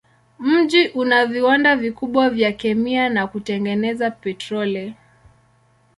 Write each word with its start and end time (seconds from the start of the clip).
Mji 0.39 0.87
una 0.87 1.25
viwanda 1.25 1.75
vikubwa 1.75 2.29
vya 2.29 2.51
kemia 2.53 3.09
na 3.09 3.27
kutengeneza 3.27 4.11
petroli. 4.11 4.95